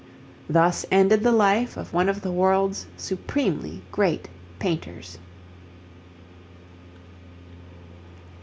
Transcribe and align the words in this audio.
Thus 0.49 0.83
ended 0.89 1.21
the 1.21 1.31
life 1.31 1.77
of 1.77 1.93
one 1.93 2.09
of 2.09 2.21
the 2.21 2.31
world's 2.31 2.87
supremely 2.97 3.83
great 3.91 4.29
painters. 4.57 5.19